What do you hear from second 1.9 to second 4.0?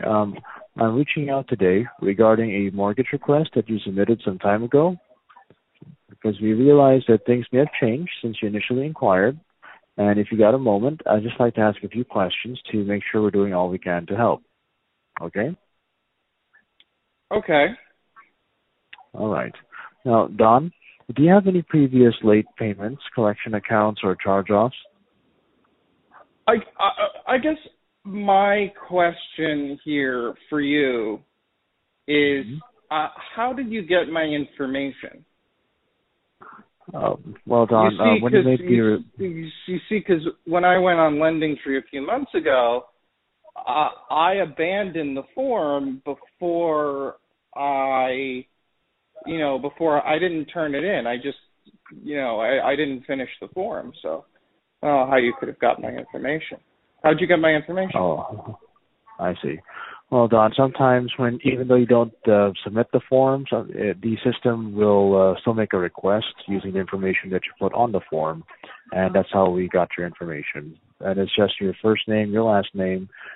regarding a mortgage request that you